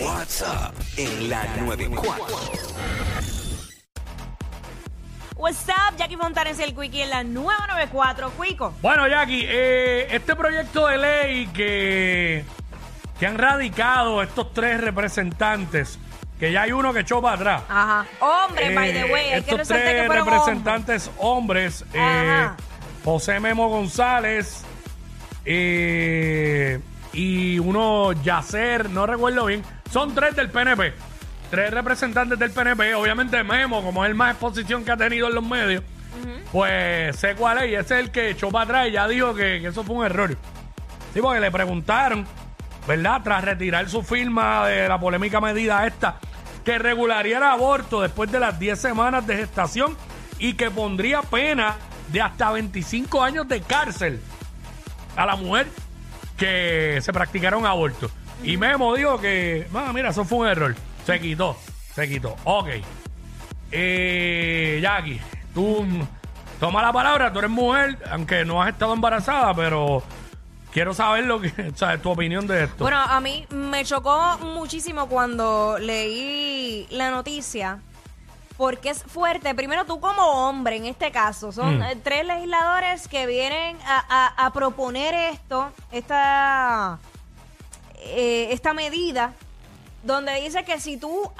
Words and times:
What's 0.00 0.42
up 0.42 0.74
en 0.96 1.28
la 1.28 1.44
94. 1.56 2.26
What's 5.36 5.68
up, 5.68 5.96
Jackie 5.96 6.16
Fontanes 6.16 6.58
y 6.58 6.62
el 6.62 6.74
Quickie 6.74 7.02
en 7.02 7.10
la 7.10 7.24
994, 7.24 8.32
Quico. 8.40 8.74
Bueno, 8.82 9.06
Jackie, 9.08 9.44
eh, 9.48 10.06
este 10.10 10.36
proyecto 10.36 10.86
de 10.88 10.98
ley 10.98 11.46
que, 11.48 12.44
que 13.18 13.26
han 13.26 13.38
radicado 13.38 14.22
estos 14.22 14.52
tres 14.52 14.80
representantes, 14.80 15.98
que 16.38 16.52
ya 16.52 16.62
hay 16.62 16.72
uno 16.72 16.92
que 16.92 17.00
echó 17.00 17.20
para 17.22 17.34
atrás. 17.36 17.62
Ajá. 17.68 18.06
Hombre, 18.20 18.74
by 18.74 18.92
the 18.92 19.00
Eh, 19.00 19.12
way, 19.12 19.24
hay 19.26 19.42
que 19.42 19.50
estos 19.50 19.58
resaltar 19.58 19.84
que 19.86 19.94
tres 19.94 20.06
fueron 20.06 20.26
representantes 20.26 21.10
hombres, 21.18 21.84
eh, 21.94 21.98
Ajá. 22.00 22.56
José 23.04 23.40
Memo 23.40 23.68
González 23.68 24.62
eh, 25.44 26.80
y 27.12 27.58
uno 27.58 28.12
Yacer, 28.12 28.90
no 28.90 29.06
recuerdo 29.06 29.46
bien, 29.46 29.62
son 29.90 30.14
tres 30.14 30.36
del 30.36 30.50
PNP, 30.50 30.92
tres 31.50 31.70
representantes 31.70 32.38
del 32.38 32.50
PNP, 32.50 32.94
obviamente 32.94 33.42
Memo, 33.42 33.82
como 33.82 34.04
es 34.04 34.10
el 34.10 34.14
más 34.14 34.32
exposición 34.32 34.84
que 34.84 34.90
ha 34.90 34.96
tenido 34.96 35.28
en 35.28 35.34
los 35.34 35.44
medios, 35.44 35.82
pues 36.52 37.16
sé 37.16 37.34
cuál 37.34 37.58
es 37.58 37.70
y 37.70 37.74
ese 37.74 37.94
es 37.94 38.04
el 38.04 38.10
que 38.10 38.30
echó 38.30 38.50
para 38.50 38.64
atrás 38.64 38.88
y 38.88 38.92
ya 38.92 39.08
dijo 39.08 39.34
que, 39.34 39.60
que 39.60 39.68
eso 39.68 39.84
fue 39.84 39.96
un 39.96 40.06
error. 40.06 40.36
Sí, 41.14 41.20
porque 41.20 41.40
le 41.40 41.50
preguntaron, 41.50 42.26
¿verdad? 42.86 43.20
Tras 43.22 43.44
retirar 43.44 43.88
su 43.88 44.02
firma 44.02 44.66
de 44.66 44.88
la 44.88 44.98
polémica 44.98 45.40
medida 45.40 45.86
esta, 45.86 46.18
que 46.64 46.78
regularía 46.78 47.38
el 47.38 47.44
aborto 47.44 48.02
después 48.02 48.30
de 48.30 48.40
las 48.40 48.58
10 48.58 48.78
semanas 48.78 49.26
de 49.26 49.36
gestación 49.36 49.96
y 50.38 50.54
que 50.54 50.70
pondría 50.70 51.22
pena 51.22 51.76
de 52.08 52.20
hasta 52.20 52.50
25 52.50 53.22
años 53.22 53.48
de 53.48 53.60
cárcel 53.62 54.20
a 55.16 55.26
la 55.26 55.36
mujer 55.36 55.66
que 56.36 57.00
se 57.02 57.12
practicara 57.12 57.56
un 57.56 57.66
aborto. 57.66 58.10
Y 58.42 58.56
Memo 58.56 58.94
dijo 58.94 59.18
que, 59.20 59.66
"Ah, 59.74 59.90
mira, 59.92 60.10
eso 60.10 60.24
fue 60.24 60.38
un 60.38 60.48
error. 60.48 60.74
Se 61.04 61.18
quitó, 61.20 61.56
se 61.94 62.08
quitó. 62.08 62.36
Ok. 62.44 62.68
Eh, 63.70 64.78
Jackie, 64.82 65.20
tú 65.54 65.86
toma 66.60 66.82
la 66.82 66.92
palabra, 66.92 67.32
tú 67.32 67.38
eres 67.40 67.50
mujer, 67.50 67.98
aunque 68.10 68.44
no 68.44 68.62
has 68.62 68.70
estado 68.70 68.94
embarazada, 68.94 69.54
pero 69.54 70.02
quiero 70.72 70.94
saber 70.94 71.24
lo 71.24 71.40
que, 71.40 71.48
o 71.74 71.76
sea, 71.76 71.98
tu 72.00 72.10
opinión 72.10 72.46
de 72.46 72.64
esto. 72.64 72.84
Bueno, 72.84 72.98
a 72.98 73.20
mí 73.20 73.46
me 73.50 73.84
chocó 73.84 74.38
muchísimo 74.38 75.06
cuando 75.08 75.76
leí 75.78 76.86
la 76.90 77.10
noticia. 77.10 77.80
Porque 78.56 78.90
es 78.90 79.04
fuerte. 79.04 79.54
Primero, 79.54 79.84
tú 79.84 80.00
como 80.00 80.20
hombre, 80.48 80.74
en 80.74 80.86
este 80.86 81.12
caso, 81.12 81.52
son 81.52 81.78
Mm. 81.78 82.00
tres 82.02 82.26
legisladores 82.26 83.06
que 83.06 83.24
vienen 83.24 83.76
a, 83.86 84.04
a- 84.36 84.46
a 84.46 84.52
proponer 84.52 85.14
esto, 85.14 85.70
esta, 85.92 86.98
eh, 88.02 88.48
esta 88.52 88.72
medida, 88.74 89.32
donde 90.02 90.40
dice 90.40 90.64
que 90.64 90.80
si 90.80 90.96
tú 90.96 91.30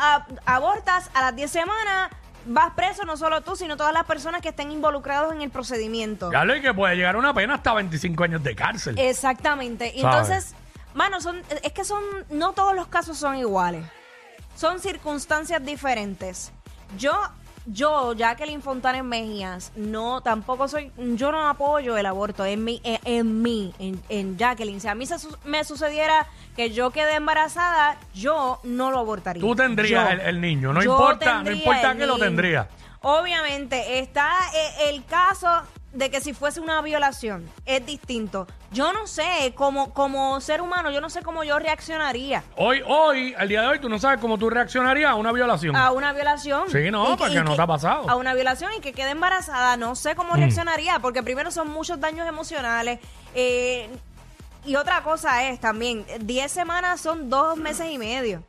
abortas 0.44 1.10
a 1.14 1.22
las 1.22 1.36
10 1.36 1.50
semanas, 1.50 2.10
vas 2.46 2.72
preso 2.74 3.04
no 3.04 3.16
solo 3.16 3.42
tú, 3.42 3.56
sino 3.56 3.76
todas 3.76 3.92
las 3.92 4.04
personas 4.04 4.40
que 4.40 4.48
estén 4.48 4.70
involucrados 4.70 5.32
en 5.32 5.42
el 5.42 5.50
procedimiento. 5.50 6.32
Ya 6.32 6.44
y 6.56 6.60
que 6.60 6.74
puede 6.74 6.96
llegar 6.96 7.14
a 7.14 7.18
una 7.18 7.34
pena 7.34 7.54
hasta 7.54 7.74
25 7.74 8.24
años 8.24 8.42
de 8.42 8.54
cárcel. 8.54 8.98
Exactamente. 8.98 9.92
Entonces, 9.96 10.54
mano, 10.94 11.20
son, 11.20 11.42
es 11.62 11.72
que 11.72 11.84
son, 11.84 12.02
no 12.30 12.52
todos 12.52 12.74
los 12.74 12.88
casos 12.88 13.18
son 13.18 13.36
iguales. 13.36 13.84
Son 14.56 14.80
circunstancias 14.80 15.64
diferentes. 15.64 16.52
Yo, 16.96 17.12
yo, 17.72 18.14
Jacqueline 18.14 18.62
Fontanes 18.62 19.04
Mejías, 19.04 19.72
no, 19.76 20.20
tampoco 20.20 20.68
soy, 20.68 20.90
yo 20.96 21.32
no 21.32 21.48
apoyo 21.48 21.96
el 21.96 22.06
aborto 22.06 22.44
en 22.44 22.64
mí, 22.64 22.80
en, 22.84 22.98
en 23.04 23.42
mí, 23.42 23.72
en, 23.78 24.00
en 24.08 24.36
Jacqueline. 24.38 24.80
Si 24.80 24.88
a 24.88 24.94
mí 24.94 25.06
se 25.06 25.16
me 25.44 25.64
sucediera 25.64 26.26
que 26.56 26.70
yo 26.70 26.90
quedé 26.90 27.14
embarazada, 27.14 27.98
yo 28.14 28.60
no 28.64 28.90
lo 28.90 28.98
abortaría. 28.98 29.40
Tú 29.40 29.54
tendrías 29.54 30.10
el, 30.12 30.20
el 30.20 30.40
niño, 30.40 30.72
no 30.72 30.82
importa, 30.82 31.42
no 31.42 31.50
importa 31.50 31.94
que 31.96 32.06
lo 32.06 32.18
tendría. 32.18 32.68
Obviamente, 33.00 34.00
está 34.00 34.28
eh, 34.54 34.88
el 34.90 35.04
caso 35.04 35.48
de 35.98 36.10
que 36.10 36.20
si 36.20 36.32
fuese 36.32 36.60
una 36.60 36.80
violación, 36.80 37.50
es 37.66 37.84
distinto. 37.84 38.46
Yo 38.70 38.92
no 38.92 39.06
sé, 39.06 39.52
como, 39.56 39.92
como 39.92 40.40
ser 40.40 40.60
humano, 40.62 40.90
yo 40.90 41.00
no 41.00 41.10
sé 41.10 41.22
cómo 41.22 41.42
yo 41.42 41.58
reaccionaría 41.58 42.44
Hoy, 42.56 42.82
hoy, 42.86 43.34
al 43.36 43.48
día 43.48 43.62
de 43.62 43.66
hoy, 43.68 43.78
tú 43.80 43.88
no 43.88 43.98
sabes 43.98 44.20
cómo 44.20 44.38
tú 44.38 44.48
reaccionarías 44.48 45.10
a 45.10 45.14
una 45.16 45.32
violación. 45.32 45.74
a 45.74 45.90
una 45.90 46.12
violación. 46.12 46.70
Sí, 46.70 46.90
no, 46.90 47.04
Y 47.08 47.10
que- 47.12 47.16
porque 47.18 47.34
y 47.34 47.38
no 47.38 47.50
que- 47.50 47.56
te 47.56 47.62
ha 47.62 47.66
pasado. 47.66 48.08
A 48.08 48.14
una 48.14 48.32
violación 48.34 48.70
y 48.76 48.80
que 48.80 48.92
quede 48.92 49.10
embarazada, 49.10 49.76
no 49.76 49.96
sé 49.96 50.14
cómo 50.14 50.34
reaccionaría, 50.34 51.00
porque 51.00 51.22
primero 51.22 51.50
son 51.50 51.68
muchos 51.70 51.98
daños 52.00 52.28
emocionales. 52.28 53.00
eh, 53.34 53.90
y 54.64 54.76
otra 54.76 55.02
cosa 55.02 55.44
es 55.48 55.60
también, 55.60 56.04
10 56.20 56.50
semanas 56.52 57.00
son 57.00 57.28
dos 57.30 57.56
meses 57.56 57.90
y 57.90 57.98
medio. 57.98 58.42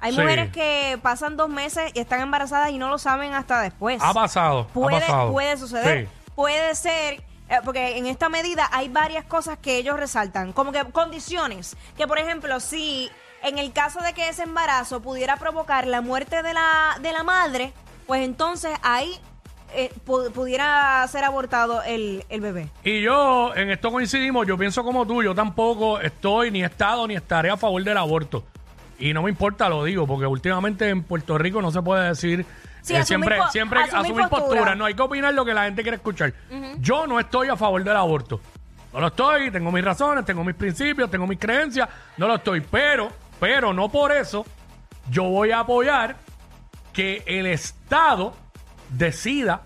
Hay 0.00 0.12
Sí. 0.12 0.20
mujeres 0.20 0.50
que 0.52 0.98
pasan 1.02 1.36
dos 1.36 1.48
meses 1.48 1.90
y 1.94 2.00
están 2.00 2.20
embarazadas 2.20 2.70
y 2.70 2.78
no 2.78 2.88
lo 2.88 2.98
saben 2.98 3.32
hasta 3.32 3.60
después. 3.62 4.00
Ha 4.02 4.12
pasado, 4.12 4.66
puede, 4.68 4.96
ha 4.96 5.00
pasado. 5.00 5.32
puede 5.32 5.56
suceder. 5.56 6.04
Sí. 6.06 6.23
Puede 6.34 6.74
ser, 6.74 7.22
eh, 7.48 7.58
porque 7.64 7.96
en 7.98 8.06
esta 8.06 8.28
medida 8.28 8.68
hay 8.72 8.88
varias 8.88 9.24
cosas 9.24 9.58
que 9.58 9.76
ellos 9.78 9.98
resaltan, 9.98 10.52
como 10.52 10.72
que 10.72 10.82
condiciones. 10.92 11.76
Que, 11.96 12.06
por 12.06 12.18
ejemplo, 12.18 12.58
si 12.60 13.10
en 13.42 13.58
el 13.58 13.72
caso 13.72 14.00
de 14.00 14.12
que 14.14 14.28
ese 14.28 14.42
embarazo 14.42 15.00
pudiera 15.00 15.36
provocar 15.36 15.86
la 15.86 16.00
muerte 16.00 16.42
de 16.42 16.54
la, 16.54 16.96
de 17.00 17.12
la 17.12 17.22
madre, 17.22 17.72
pues 18.06 18.22
entonces 18.22 18.72
ahí 18.82 19.12
eh, 19.74 19.90
pu- 20.06 20.30
pudiera 20.32 21.06
ser 21.08 21.24
abortado 21.24 21.82
el, 21.82 22.24
el 22.28 22.40
bebé. 22.40 22.68
Y 22.84 23.00
yo, 23.02 23.54
en 23.54 23.70
esto 23.70 23.90
coincidimos, 23.90 24.46
yo 24.46 24.56
pienso 24.56 24.82
como 24.82 25.06
tú, 25.06 25.22
yo 25.22 25.34
tampoco 25.34 26.00
estoy, 26.00 26.50
ni 26.50 26.62
he 26.62 26.66
estado, 26.66 27.06
ni 27.06 27.14
estaré 27.16 27.50
a 27.50 27.56
favor 27.56 27.82
del 27.84 27.96
aborto. 27.98 28.44
Y 28.98 29.12
no 29.12 29.22
me 29.22 29.30
importa, 29.30 29.68
lo 29.68 29.82
digo, 29.84 30.06
porque 30.06 30.26
últimamente 30.26 30.88
en 30.88 31.02
Puerto 31.02 31.36
Rico 31.36 31.60
no 31.60 31.70
se 31.72 31.82
puede 31.82 32.08
decir 32.08 32.46
Sí, 32.84 32.94
eh, 32.94 32.98
asumir 32.98 33.06
siempre, 33.06 33.36
po- 33.38 33.50
siempre 33.50 33.80
asumir 33.80 34.04
asumir 34.04 34.28
postura. 34.28 34.48
postura. 34.48 34.74
No 34.74 34.84
hay 34.84 34.94
que 34.94 35.02
opinar 35.02 35.32
lo 35.34 35.44
que 35.44 35.54
la 35.54 35.64
gente 35.64 35.82
quiere 35.82 35.96
escuchar. 35.96 36.32
Yo 36.78 37.06
no 37.06 37.18
estoy 37.18 37.48
a 37.48 37.56
favor 37.56 37.82
del 37.82 37.96
aborto. 37.96 38.40
No 38.92 39.00
lo 39.00 39.06
estoy, 39.08 39.50
tengo 39.50 39.72
mis 39.72 39.84
razones, 39.84 40.24
tengo 40.24 40.44
mis 40.44 40.54
principios, 40.54 41.10
tengo 41.10 41.26
mis 41.26 41.38
creencias, 41.38 41.88
no 42.16 42.28
lo 42.28 42.36
estoy. 42.36 42.60
Pero, 42.60 43.10
pero 43.40 43.72
no 43.72 43.88
por 43.88 44.12
eso 44.12 44.44
yo 45.10 45.24
voy 45.24 45.50
a 45.50 45.60
apoyar 45.60 46.16
que 46.92 47.22
el 47.26 47.46
Estado 47.46 48.34
decida 48.90 49.62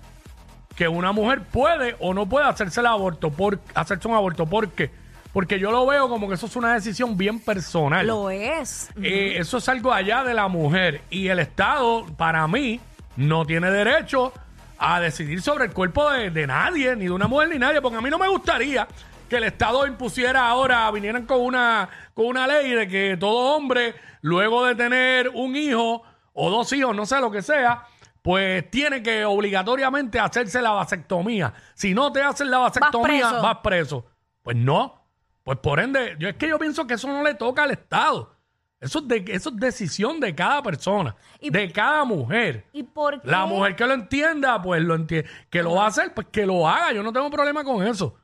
que 0.76 0.88
una 0.88 1.12
mujer 1.12 1.42
puede 1.42 1.96
o 2.00 2.14
no 2.14 2.26
puede 2.26 2.46
hacerse 2.46 2.80
el 2.80 2.86
aborto 2.86 3.30
por 3.30 3.58
hacerse 3.74 4.06
un 4.08 4.14
aborto. 4.14 4.46
¿Por 4.46 4.70
qué? 4.70 4.90
Porque 5.32 5.58
yo 5.58 5.70
lo 5.72 5.84
veo 5.86 6.08
como 6.08 6.26
que 6.28 6.34
eso 6.34 6.46
es 6.46 6.56
una 6.56 6.72
decisión 6.72 7.16
bien 7.18 7.38
personal. 7.40 8.06
Lo 8.06 8.30
es. 8.30 8.90
Eh, 9.02 9.34
eso 9.38 9.58
es 9.58 9.68
algo 9.68 9.92
allá 9.92 10.24
de 10.24 10.32
la 10.34 10.48
mujer. 10.48 11.02
Y 11.10 11.28
el 11.28 11.38
Estado, 11.40 12.06
para 12.16 12.46
mí, 12.48 12.80
no 13.18 13.44
tiene 13.44 13.70
derecho 13.70 14.32
a 14.78 15.00
decidir 15.00 15.42
sobre 15.42 15.64
el 15.64 15.72
cuerpo 15.72 16.08
de, 16.10 16.30
de 16.30 16.46
nadie, 16.46 16.94
ni 16.94 17.06
de 17.06 17.10
una 17.10 17.26
mujer 17.26 17.48
ni 17.48 17.58
nadie, 17.58 17.82
porque 17.82 17.98
a 17.98 18.00
mí 18.00 18.10
no 18.10 18.18
me 18.18 18.28
gustaría 18.28 18.86
que 19.28 19.36
el 19.36 19.44
Estado 19.44 19.86
impusiera 19.88 20.48
ahora, 20.48 20.88
vinieran 20.92 21.26
con 21.26 21.40
una, 21.40 21.88
con 22.14 22.26
una 22.26 22.46
ley 22.46 22.70
de 22.70 22.86
que 22.86 23.16
todo 23.18 23.56
hombre, 23.56 23.96
luego 24.22 24.64
de 24.64 24.76
tener 24.76 25.30
un 25.30 25.56
hijo 25.56 26.04
o 26.32 26.50
dos 26.50 26.72
hijos, 26.72 26.94
no 26.94 27.06
sé 27.06 27.20
lo 27.20 27.30
que 27.30 27.42
sea, 27.42 27.84
pues 28.22 28.70
tiene 28.70 29.02
que 29.02 29.24
obligatoriamente 29.24 30.20
hacerse 30.20 30.62
la 30.62 30.70
vasectomía. 30.70 31.52
Si 31.74 31.94
no 31.94 32.12
te 32.12 32.22
hacen 32.22 32.50
la 32.52 32.58
vasectomía, 32.58 33.28
preso. 33.28 33.42
vas 33.42 33.58
preso. 33.64 34.06
Pues 34.44 34.56
no. 34.56 34.94
Pues 35.42 35.58
por 35.58 35.80
ende, 35.80 36.14
yo 36.20 36.28
es 36.28 36.36
que 36.36 36.48
yo 36.48 36.58
pienso 36.58 36.86
que 36.86 36.94
eso 36.94 37.08
no 37.08 37.24
le 37.24 37.34
toca 37.34 37.64
al 37.64 37.72
Estado. 37.72 38.37
Eso 38.80 39.00
es, 39.00 39.08
de, 39.08 39.24
eso 39.28 39.48
es 39.50 39.56
decisión 39.56 40.20
de 40.20 40.34
cada 40.34 40.62
persona, 40.62 41.16
Y- 41.40 41.50
de 41.50 41.72
cada 41.72 42.04
mujer. 42.04 42.64
¿Y 42.72 42.84
por 42.84 43.20
qué? 43.20 43.28
La 43.28 43.44
mujer 43.46 43.74
que 43.74 43.84
lo 43.86 43.94
entienda, 43.94 44.60
pues 44.62 44.80
lo 44.82 44.94
entiende. 44.94 45.28
Que 45.50 45.62
lo 45.62 45.74
va 45.74 45.84
a 45.84 45.88
hacer, 45.88 46.14
pues 46.14 46.28
que 46.30 46.46
lo 46.46 46.68
haga. 46.68 46.92
Yo 46.92 47.02
no 47.02 47.12
tengo 47.12 47.28
problema 47.30 47.64
con 47.64 47.84
eso. 47.84 48.14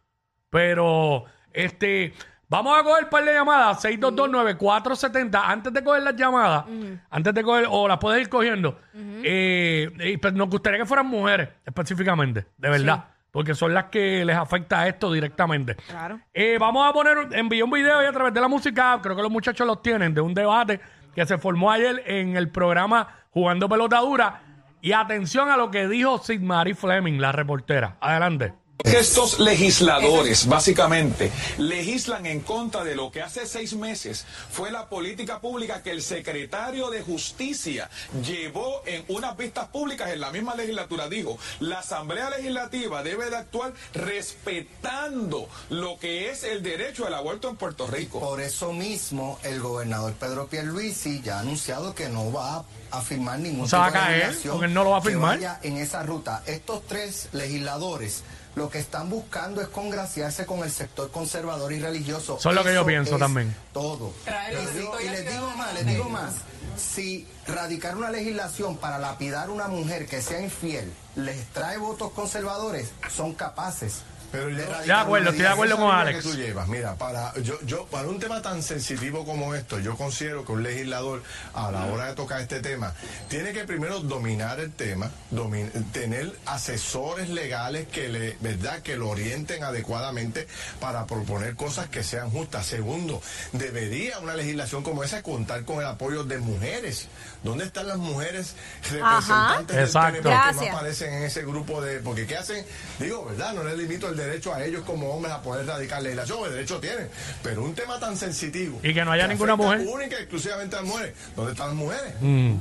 Pero, 0.50 1.24
este, 1.52 2.14
vamos 2.48 2.78
a 2.78 2.84
coger 2.84 3.04
un 3.04 3.10
par 3.10 3.24
de 3.24 3.32
llamadas, 3.34 3.84
6229470. 3.84 5.40
Antes 5.44 5.72
de 5.72 5.82
coger 5.82 6.02
las 6.04 6.14
llamadas, 6.16 6.64
antes 7.10 7.34
de 7.34 7.42
coger, 7.42 7.66
o 7.68 7.88
las 7.88 7.98
puedes 7.98 8.20
ir 8.22 8.28
cogiendo, 8.28 8.78
eh, 8.94 9.90
y, 10.04 10.16
pues, 10.18 10.32
nos 10.34 10.48
gustaría 10.48 10.78
que 10.78 10.86
fueran 10.86 11.06
mujeres 11.06 11.48
específicamente, 11.66 12.46
de 12.56 12.70
verdad. 12.70 13.04
Porque 13.34 13.56
son 13.56 13.74
las 13.74 13.86
que 13.86 14.24
les 14.24 14.36
afecta 14.36 14.86
esto 14.86 15.12
directamente. 15.12 15.74
Claro. 15.74 16.20
Eh, 16.32 16.56
vamos 16.56 16.88
a 16.88 16.92
poner, 16.92 17.30
envié 17.32 17.64
un 17.64 17.70
video 17.72 17.98
ahí 17.98 18.06
a 18.06 18.12
través 18.12 18.32
de 18.32 18.40
la 18.40 18.46
música, 18.46 18.96
creo 19.02 19.16
que 19.16 19.22
los 19.22 19.30
muchachos 19.30 19.66
los 19.66 19.82
tienen, 19.82 20.14
de 20.14 20.20
un 20.20 20.34
debate 20.34 20.78
que 21.16 21.26
se 21.26 21.36
formó 21.36 21.72
ayer 21.72 22.04
en 22.06 22.36
el 22.36 22.48
programa 22.48 23.08
Jugando 23.30 23.68
Pelota 23.68 23.98
Dura. 23.98 24.40
Y 24.80 24.92
atención 24.92 25.50
a 25.50 25.56
lo 25.56 25.72
que 25.72 25.88
dijo 25.88 26.18
Sid 26.18 26.42
Marie 26.42 26.76
Fleming, 26.76 27.18
la 27.18 27.32
reportera. 27.32 27.96
Adelante. 28.00 28.54
Estos 28.82 29.38
legisladores, 29.38 30.46
básicamente, 30.46 31.30
legislan 31.58 32.26
en 32.26 32.40
contra 32.40 32.84
de 32.84 32.94
lo 32.94 33.10
que 33.10 33.22
hace 33.22 33.46
seis 33.46 33.74
meses 33.74 34.26
fue 34.50 34.70
la 34.70 34.88
política 34.88 35.40
pública 35.40 35.82
que 35.82 35.90
el 35.90 36.02
secretario 36.02 36.90
de 36.90 37.00
Justicia 37.02 37.88
llevó 38.26 38.82
en 38.84 39.04
unas 39.08 39.36
vistas 39.36 39.68
públicas 39.68 40.10
en 40.10 40.20
la 40.20 40.30
misma 40.32 40.54
legislatura. 40.54 41.08
Dijo, 41.08 41.38
la 41.60 41.78
Asamblea 41.78 42.28
Legislativa 42.30 43.02
debe 43.02 43.30
de 43.30 43.36
actuar 43.36 43.72
respetando 43.94 45.48
lo 45.70 45.98
que 45.98 46.30
es 46.30 46.42
el 46.44 46.62
derecho 46.62 47.06
al 47.06 47.14
aborto 47.14 47.48
en 47.48 47.56
Puerto 47.56 47.86
Rico. 47.86 48.20
Por 48.20 48.40
eso 48.40 48.72
mismo, 48.72 49.38
el 49.44 49.60
gobernador 49.60 50.12
Pedro 50.14 50.46
Pierluisi 50.48 51.22
ya 51.22 51.38
ha 51.38 51.40
anunciado 51.40 51.94
que 51.94 52.08
no 52.08 52.32
va 52.32 52.64
a 52.90 53.00
firmar 53.00 53.38
ningún 53.38 53.68
Se 53.68 53.76
va 53.76 53.86
tipo 53.86 53.98
a 53.98 54.00
de 54.00 54.06
caer, 54.06 54.18
legislación 54.18 54.52
porque 54.52 54.66
él 54.66 54.74
no 54.74 54.84
lo 54.84 54.90
va 54.90 54.98
a 54.98 55.02
firmar. 55.02 55.58
en 55.62 55.76
esa 55.78 56.02
ruta. 56.02 56.42
Estos 56.46 56.86
tres 56.86 57.28
legisladores 57.32 58.22
lo 58.54 58.70
que 58.70 58.78
están 58.78 59.10
buscando 59.10 59.60
es 59.60 59.68
congraciarse 59.68 60.46
con 60.46 60.60
el 60.60 60.70
sector 60.70 61.10
conservador 61.10 61.72
y 61.72 61.80
religioso. 61.80 62.36
Eso 62.38 62.50
es 62.50 62.54
lo 62.54 62.64
que 62.64 62.74
yo 62.74 62.86
pienso 62.86 63.18
también. 63.18 63.54
Todo. 63.72 64.12
Y, 64.26 64.78
digo- 64.78 65.00
y 65.00 65.08
les 65.08 65.28
digo 65.30 65.50
más, 65.56 65.74
les 65.74 65.86
digo 65.86 66.08
más. 66.08 66.34
Si 66.76 67.26
radicar 67.46 67.96
una 67.96 68.10
legislación 68.10 68.76
para 68.76 68.98
lapidar 68.98 69.50
una 69.50 69.68
mujer 69.68 70.06
que 70.06 70.20
sea 70.22 70.40
infiel 70.40 70.92
les 71.16 71.46
trae 71.52 71.76
votos 71.78 72.10
conservadores, 72.12 72.90
son 73.14 73.34
capaces. 73.34 74.02
Pero 74.34 74.50
yo- 74.50 74.56
de 74.56 74.86
De 74.86 74.92
acuerdo, 74.92 75.30
estoy 75.30 75.42
de 75.44 75.48
acuerdo 75.48 75.76
con 75.76 75.90
Alex. 75.94 76.22
que 76.24 76.28
tú 76.30 76.36
llevas, 76.36 76.68
mira, 76.68 76.94
para, 76.96 77.32
yo, 77.40 77.58
yo, 77.64 77.86
para 77.86 78.08
un 78.08 78.18
tema 78.18 78.42
tan 78.42 78.62
sensitivo 78.62 79.24
como 79.24 79.54
esto, 79.54 79.78
yo 79.78 79.96
considero 79.96 80.44
que 80.44 80.52
un 80.52 80.62
legislador, 80.62 81.22
a 81.54 81.70
la 81.70 81.86
hora 81.86 82.06
de 82.06 82.14
tocar 82.14 82.40
este 82.40 82.60
tema, 82.60 82.92
tiene 83.28 83.52
que 83.52 83.64
primero 83.64 84.00
dominar 84.00 84.58
el 84.60 84.72
tema, 84.72 85.10
domin- 85.30 85.70
tener 85.92 86.32
asesores 86.46 87.28
legales 87.28 87.86
que 87.88 88.08
le, 88.08 88.36
¿verdad?, 88.40 88.80
que 88.82 88.96
lo 88.96 89.08
orienten 89.10 89.62
adecuadamente 89.62 90.48
para 90.80 91.06
proponer 91.06 91.54
cosas 91.56 91.88
que 91.88 92.02
sean 92.02 92.30
justas. 92.30 92.66
Segundo, 92.66 93.22
debería 93.52 94.18
una 94.18 94.34
legislación 94.34 94.82
como 94.82 95.04
esa 95.04 95.22
contar 95.22 95.64
con 95.64 95.78
el 95.78 95.86
apoyo 95.86 96.24
de 96.24 96.38
mujeres. 96.38 97.06
¿Dónde 97.42 97.64
están 97.66 97.86
las 97.88 97.98
mujeres 97.98 98.54
representantes 98.90 99.76
del 99.76 99.84
Exacto. 99.86 100.22
PNP 100.22 100.58
que 100.60 100.66
no 100.70 100.72
aparecen 100.76 101.12
en 101.14 101.22
ese 101.24 101.42
grupo 101.42 101.80
de... 101.80 101.98
Porque 102.00 102.26
¿qué 102.26 102.36
hacen? 102.36 102.64
Digo, 102.98 103.24
¿verdad? 103.26 103.52
No 103.52 103.64
les 103.64 103.76
limito 103.76 104.08
el 104.08 104.16
derecho 104.26 104.54
a 104.54 104.64
ellos 104.64 104.84
como 104.84 105.10
hombres 105.10 105.32
a 105.32 105.42
poder 105.42 105.66
radicar 105.66 106.02
legislación, 106.02 106.44
el 106.44 106.52
derecho 106.52 106.80
tienen. 106.80 107.08
Pero 107.42 107.62
un 107.62 107.74
tema 107.74 107.98
tan 107.98 108.16
sensitivo... 108.16 108.80
Y 108.82 108.94
que 108.94 109.04
no 109.04 109.12
haya 109.12 109.26
ninguna 109.26 109.56
mujer. 109.56 109.80
Única 109.80 110.16
y 110.18 110.22
exclusivamente 110.22 110.76
a 110.76 110.80
las 110.80 110.88
mujeres. 110.88 111.14
¿Dónde 111.36 111.52
están 111.52 111.68
las 111.68 111.76
mujeres? 111.76 112.14
Mm. 112.20 112.56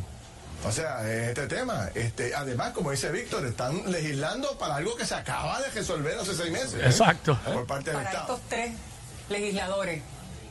O 0.65 0.71
sea, 0.71 1.12
este 1.12 1.48
tema, 1.48 1.89
este, 1.94 2.33
además, 2.33 2.71
como 2.71 2.92
dice 2.92 3.12
Víctor, 3.12 3.45
están 3.45 3.92
legislando 3.92 4.57
para 4.57 4.77
algo 4.77 4.95
que 4.95 5.06
se 5.06 5.15
acaba 5.15 5.62
de 5.62 5.69
resolver 5.69 6.18
hace 6.18 6.33
seis 6.33 6.51
meses. 6.51 6.75
¿eh? 6.75 6.86
Exacto. 6.86 7.38
Por 7.44 7.66
parte 7.66 7.92
del 7.92 8.00
para 8.00 8.09
Estado. 8.09 8.36
estos 8.36 8.50
tres 8.50 8.71
legisladores 9.30 10.01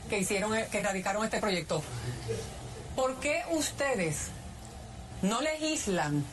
que 0.09 0.19
hicieron, 0.19 0.51
que 0.71 0.81
radicaron 0.81 1.23
este 1.23 1.39
proyecto, 1.39 1.83
¿por 2.95 3.19
qué 3.19 3.43
ustedes 3.51 4.27
no 5.23 5.41
legislan 5.41 6.23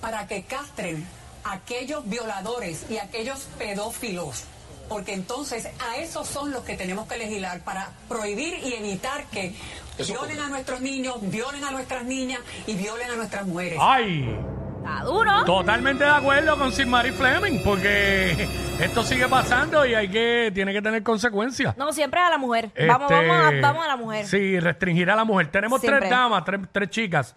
para 0.00 0.26
que 0.26 0.42
castren 0.44 1.06
aquellos 1.44 2.08
violadores 2.08 2.86
y 2.90 2.98
aquellos 2.98 3.40
pedófilos? 3.58 4.44
Porque 4.88 5.14
entonces 5.14 5.68
a 5.88 5.96
esos 5.98 6.26
son 6.26 6.50
los 6.50 6.64
que 6.64 6.76
tenemos 6.76 7.06
que 7.06 7.16
legislar 7.16 7.60
para 7.60 7.90
prohibir 8.08 8.54
y 8.64 8.74
evitar 8.74 9.24
que 9.26 9.54
Eso 9.98 10.12
violen 10.14 10.32
ocurre. 10.32 10.46
a 10.46 10.48
nuestros 10.48 10.80
niños, 10.80 11.16
violen 11.22 11.62
a 11.64 11.70
nuestras 11.70 12.04
niñas 12.04 12.40
y 12.66 12.74
violen 12.74 13.10
a 13.10 13.14
nuestras 13.16 13.46
mujeres. 13.46 13.78
¡Ay! 13.80 14.36
Está 14.78 15.04
duro. 15.04 15.44
Totalmente 15.44 16.02
de 16.04 16.10
acuerdo 16.10 16.58
con 16.58 16.72
Sid 16.72 16.86
Marie 16.86 17.12
Fleming, 17.12 17.60
porque 17.62 18.48
esto 18.80 19.04
sigue 19.04 19.28
pasando 19.28 19.84
y 19.86 19.94
hay 19.94 20.08
que, 20.10 20.50
tiene 20.54 20.72
que 20.72 20.82
tener 20.82 21.02
consecuencias. 21.04 21.76
No, 21.76 21.92
siempre 21.92 22.18
a 22.18 22.30
la 22.30 22.38
mujer. 22.38 22.70
Vamos, 22.88 23.10
Este, 23.12 23.28
vamos, 23.28 23.44
a, 23.44 23.60
vamos 23.60 23.84
a 23.84 23.88
la 23.88 23.96
mujer. 23.96 24.26
Sí, 24.26 24.58
restringir 24.58 25.08
a 25.10 25.16
la 25.16 25.24
mujer. 25.24 25.52
Tenemos 25.52 25.80
Siempre. 25.82 26.00
tres 26.00 26.10
damas, 26.10 26.44
tres, 26.44 26.60
tres 26.72 26.90
chicas. 26.90 27.36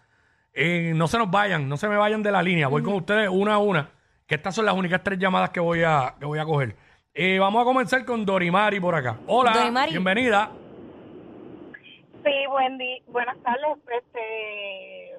Eh, 0.53 0.93
no 0.95 1.07
se 1.07 1.17
nos 1.17 1.31
vayan, 1.31 1.67
no 1.67 1.77
se 1.77 1.87
me 1.87 1.97
vayan 1.97 2.21
de 2.21 2.31
la 2.31 2.43
línea. 2.43 2.67
Voy 2.67 2.83
con 2.83 2.93
ustedes 2.93 3.27
una 3.29 3.55
a 3.55 3.57
una, 3.57 3.89
que 4.27 4.35
estas 4.35 4.53
son 4.53 4.65
las 4.65 4.75
únicas 4.75 5.03
tres 5.03 5.17
llamadas 5.17 5.49
que 5.49 5.59
voy 5.59 5.83
a, 5.83 6.15
que 6.19 6.25
voy 6.25 6.39
a 6.39 6.45
coger. 6.45 6.75
Eh, 7.15 7.39
vamos 7.39 7.61
a 7.61 7.65
comenzar 7.65 8.05
con 8.05 8.25
Dorimari 8.25 8.79
por 8.79 8.93
acá. 8.95 9.17
Hola, 9.27 9.51
Dorimari. 9.53 9.91
bienvenida. 9.91 10.51
Sí, 12.23 12.31
buen 12.49 12.77
día, 12.77 12.97
buenas 13.07 13.37
tardes. 13.43 13.77
Este, 13.97 15.11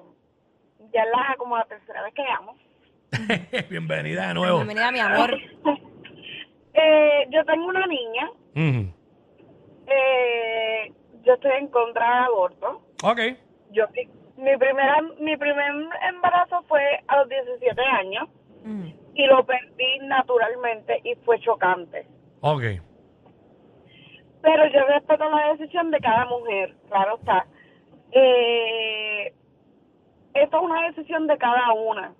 ya 0.93 1.01
es 1.01 1.07
la 1.11 1.35
como 1.37 1.57
la 1.57 1.65
tercera 1.65 2.01
vez 2.03 2.13
que 2.13 2.23
llamo. 2.23 2.55
bienvenida 3.69 4.29
de 4.29 4.33
nuevo. 4.33 4.57
Bienvenida, 4.57 4.91
mi 4.91 4.99
amor. 4.99 5.37
Eh, 6.77 7.27
yo 7.29 7.45
tengo 7.45 7.67
una 7.67 7.87
niña. 7.87 8.29
Eh, 9.87 10.91
yo 11.23 11.33
estoy 11.35 11.51
en 11.57 11.69
contra 11.69 12.05
del 12.05 12.23
aborto. 12.25 12.81
Ok, 13.01 13.19
Yo 13.71 13.85
mi 14.37 14.57
primera 14.57 15.01
mi 15.19 15.37
primer 15.37 15.71
embarazo 16.09 16.63
fue 16.67 16.81
a 17.07 17.17
los 17.17 17.29
17 17.29 17.81
años 17.81 18.27
Mm. 18.63 18.87
y 19.13 19.25
lo 19.27 19.45
perdí 19.45 19.99
naturalmente 20.03 20.99
y 21.03 21.13
fue 21.23 21.39
chocante. 21.39 22.07
ok. 22.41 22.63
Pero 24.41 24.67
yo 24.67 24.85
respeto 24.87 25.29
la 25.29 25.53
decisión 25.53 25.89
de 25.91 25.99
cada 25.99 26.25
mujer, 26.25 26.75
claro 26.89 27.17
está. 27.17 27.45
Eh, 28.11 29.33
esto 30.33 30.57
es 30.57 30.63
una 30.63 30.87
decisión 30.87 31.27
de 31.27 31.37
cada 31.37 31.73
una. 31.73 32.13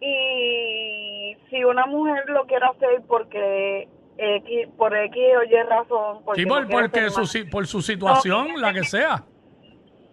Y 0.00 1.36
si 1.50 1.64
una 1.64 1.86
mujer 1.86 2.28
lo 2.28 2.46
quiere 2.46 2.66
hacer 2.66 3.02
porque 3.08 3.88
X, 4.16 4.68
por 4.76 4.94
X 4.96 5.22
o 5.38 5.44
Y 5.44 5.62
razón, 5.62 6.24
porque, 6.24 6.42
Sí, 6.42 6.46
no 6.46 6.54
por, 6.54 6.66
quiere 6.66 6.82
porque 6.88 7.10
su, 7.10 7.50
por 7.50 7.66
su 7.66 7.80
situación, 7.82 8.48
No, 8.54 8.58
la 8.60 8.72
que 8.72 8.84
sea. 8.84 9.24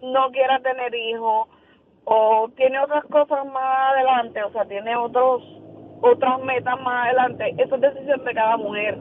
No 0.02 0.30
quiera 0.30 0.58
tener 0.60 0.94
hijos 0.94 1.48
o 2.04 2.50
tiene 2.56 2.78
otras 2.80 3.04
cosas 3.04 3.46
más 3.46 3.92
adelante, 3.92 4.42
o 4.42 4.50
sea, 4.52 4.64
tiene 4.64 4.96
otros 4.96 5.42
otras 6.02 6.42
metas 6.42 6.80
más 6.80 7.06
adelante, 7.06 7.54
eso 7.58 7.76
es 7.76 7.80
decisión 7.80 8.24
de 8.24 8.34
cada 8.34 8.56
mujer. 8.56 8.98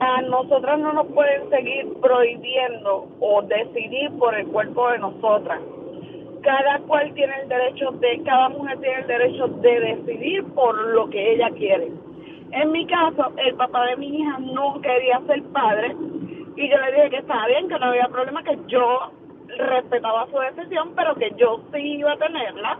A 0.00 0.20
nosotras 0.22 0.78
no 0.80 0.92
nos 0.92 1.06
pueden 1.08 1.48
seguir 1.48 1.88
prohibiendo 2.00 3.08
o 3.20 3.42
decidir 3.42 4.10
por 4.18 4.34
el 4.34 4.46
cuerpo 4.48 4.90
de 4.90 4.98
nosotras. 4.98 5.60
Cada 6.42 6.80
cual 6.80 7.14
tiene 7.14 7.32
el 7.42 7.48
derecho 7.48 7.92
de, 7.92 8.20
cada 8.24 8.48
mujer 8.50 8.80
tiene 8.80 8.98
el 8.98 9.06
derecho 9.06 9.46
de 9.46 9.80
decidir 9.80 10.44
por 10.54 10.76
lo 10.88 11.08
que 11.08 11.34
ella 11.34 11.50
quiere. 11.50 11.88
En 12.50 12.72
mi 12.72 12.84
caso, 12.86 13.32
el 13.38 13.54
papá 13.54 13.86
de 13.86 13.96
mi 13.96 14.08
hija 14.08 14.38
no 14.40 14.78
quería 14.82 15.20
ser 15.26 15.42
padre 15.44 15.96
y 16.56 16.68
yo 16.68 16.76
le 16.76 16.92
dije 16.92 17.10
que 17.10 17.16
estaba 17.18 17.46
bien, 17.46 17.68
que 17.68 17.78
no 17.78 17.86
había 17.86 18.08
problema, 18.08 18.42
que 18.42 18.58
yo 18.66 19.12
respetaba 19.62 20.26
su 20.30 20.38
decisión, 20.38 20.92
pero 20.94 21.14
que 21.14 21.30
yo 21.36 21.62
sí 21.72 21.78
iba 21.78 22.12
a 22.12 22.18
tenerla 22.18 22.78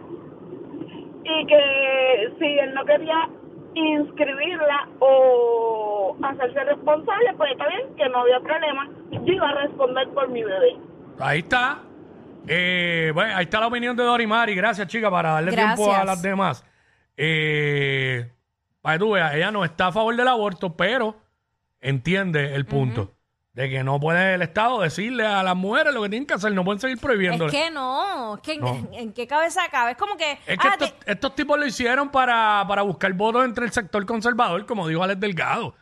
y 1.24 1.46
que 1.46 2.32
si 2.38 2.58
él 2.58 2.74
no 2.74 2.84
quería 2.84 3.28
inscribirla 3.74 4.88
o 4.98 6.16
hacerse 6.22 6.64
responsable, 6.64 7.34
pues 7.36 7.52
está 7.52 7.68
bien, 7.68 7.94
que 7.96 8.08
no 8.08 8.18
había 8.20 8.40
problema, 8.40 8.88
yo 9.10 9.32
iba 9.32 9.48
a 9.48 9.54
responder 9.62 10.08
por 10.10 10.28
mi 10.28 10.42
bebé. 10.42 10.76
Ahí 11.18 11.38
está. 11.38 11.82
Eh, 12.46 13.12
bueno, 13.14 13.36
ahí 13.36 13.44
está 13.44 13.60
la 13.60 13.68
opinión 13.68 13.96
de 13.96 14.02
Dorimari. 14.02 14.54
Gracias, 14.54 14.88
chica, 14.88 15.10
para 15.10 15.32
darle 15.32 15.52
Gracias. 15.52 15.76
tiempo 15.76 15.94
a 15.94 16.04
las 16.04 16.20
demás. 16.20 16.64
Eh, 17.16 18.30
para 18.80 18.96
que 18.96 18.98
tú 18.98 19.12
veas, 19.12 19.34
ella 19.34 19.50
no 19.50 19.64
está 19.64 19.88
a 19.88 19.92
favor 19.92 20.14
del 20.16 20.28
aborto, 20.28 20.76
pero 20.76 21.16
entiende 21.80 22.54
el 22.54 22.66
punto 22.66 23.12
de 23.54 23.68
que 23.68 23.84
no 23.84 24.00
puede 24.00 24.34
el 24.34 24.42
Estado 24.42 24.80
decirle 24.80 25.26
a 25.26 25.42
las 25.42 25.54
mujeres 25.54 25.92
lo 25.92 26.02
que 26.02 26.08
tienen 26.08 26.26
que 26.26 26.34
hacer, 26.34 26.52
no 26.52 26.64
pueden 26.64 26.80
seguir 26.80 26.98
prohibiéndole. 26.98 27.52
Es 27.56 27.64
que 27.64 27.70
no, 27.70 28.36
es 28.36 28.40
que 28.40 28.56
No. 28.56 28.68
¿en, 28.68 28.88
en 28.94 29.12
qué 29.12 29.26
cabeza 29.26 29.60
cabe? 29.70 29.90
Es 29.92 29.96
como 29.98 30.16
que. 30.16 30.32
Es 30.46 30.58
que 30.58 30.68
ah, 30.68 30.70
estos, 30.72 30.98
te- 31.00 31.12
estos 31.12 31.34
tipos 31.34 31.58
lo 31.58 31.66
hicieron 31.66 32.10
para, 32.10 32.64
para 32.66 32.80
buscar 32.82 33.12
votos 33.12 33.44
entre 33.44 33.66
el 33.66 33.72
sector 33.72 34.06
conservador, 34.06 34.64
como 34.64 34.88
dijo 34.88 35.02
Alex 35.02 35.20
Delgado. 35.20 35.74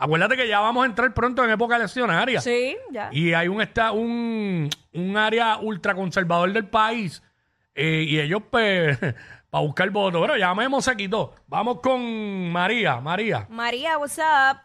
Acuérdate 0.00 0.36
que 0.36 0.46
ya 0.48 0.60
vamos 0.60 0.84
a 0.84 0.86
entrar 0.86 1.12
pronto 1.12 1.44
en 1.44 1.50
época 1.50 1.74
eleccionaria. 1.76 2.40
Sí, 2.40 2.76
ya. 2.92 3.10
Y 3.12 3.34
hay 3.34 3.48
un, 3.48 3.60
esta, 3.60 3.90
un, 3.92 4.70
un 4.94 5.16
área 5.16 5.58
ultraconservador 5.58 6.52
del 6.52 6.68
país. 6.68 7.20
eh, 7.74 8.04
y 8.06 8.20
ellos, 8.20 8.42
pues, 8.48 8.96
para 9.50 9.64
buscar 9.64 9.90
votos. 9.90 10.20
Pero 10.22 10.36
ya 10.36 10.54
Memo 10.54 10.80
se 10.80 10.96
quitó. 10.96 11.34
Vamos 11.48 11.80
con 11.82 12.48
María. 12.52 13.00
María. 13.00 13.46
María, 13.50 13.98
what's 13.98 14.18
up? 14.18 14.60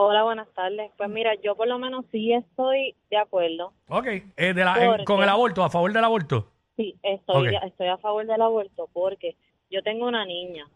Hola, 0.00 0.22
buenas 0.22 0.48
tardes. 0.54 0.92
Pues 0.96 1.10
mira, 1.10 1.34
yo 1.42 1.56
por 1.56 1.66
lo 1.66 1.76
menos 1.80 2.04
sí 2.12 2.32
estoy 2.32 2.94
de 3.10 3.16
acuerdo. 3.16 3.72
Ok. 3.88 4.06
Eh, 4.36 4.54
de 4.54 4.64
la- 4.64 4.76
en- 4.80 4.90
¿Por 4.92 5.04
con 5.04 5.22
el 5.24 5.28
aborto, 5.28 5.64
a 5.64 5.70
favor 5.70 5.92
del 5.92 6.04
aborto. 6.04 6.46
Sí, 6.76 6.94
estoy, 7.02 7.48
Ok. 7.48 7.62
estoy 7.66 7.88
a 7.88 7.96
favor 7.98 8.24
del 8.24 8.40
aborto 8.40 8.88
porque 8.92 9.34
yo 9.70 9.82
tengo 9.82 10.06
una 10.06 10.24
niña. 10.24 10.68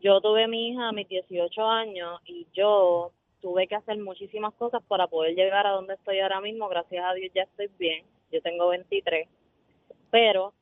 Yo 0.00 0.20
tuve 0.20 0.46
mi 0.46 0.68
hija 0.68 0.88
a 0.88 0.92
mis 0.92 1.08
18 1.08 1.66
años 1.68 2.20
y 2.26 2.46
yo 2.52 3.10
tuve 3.40 3.66
que 3.66 3.74
hacer 3.74 3.98
muchísimas 3.98 4.54
cosas 4.54 4.84
para 4.86 5.08
poder 5.08 5.34
llegar 5.34 5.66
a 5.66 5.70
donde 5.70 5.94
estoy 5.94 6.20
ahora 6.20 6.40
mismo. 6.40 6.68
Gracias 6.68 7.04
a 7.04 7.14
Dios 7.14 7.32
ya 7.34 7.42
estoy 7.42 7.68
bien. 7.76 8.04
yo 8.30 8.42
tengo 8.42 8.68
23, 8.68 9.26
pero 10.10 10.52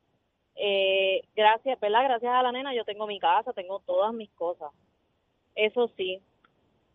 eh, 0.55 1.21
gracias, 1.35 1.77
¿verdad? 1.81 2.05
Gracias 2.05 2.31
a 2.33 2.41
la 2.41 2.51
nena 2.53 2.73
yo 2.73 2.85
tengo 2.85 3.05
mi 3.05 3.19
casa, 3.19 3.51
tengo 3.53 3.79
todas 3.85 4.13
mis 4.13 4.29
cosas. 4.31 4.71
Eso 5.53 5.89
sí, 5.97 6.21